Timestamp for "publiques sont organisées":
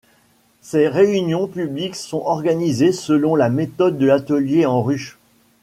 1.45-2.91